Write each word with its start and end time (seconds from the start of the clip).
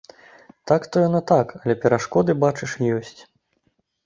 Так 0.71 0.87
то 0.91 1.03
яно 1.07 1.21
так, 1.33 1.47
але 1.59 1.75
перашкоды, 1.83 2.31
бачыш, 2.45 2.71
ёсць. 2.97 3.21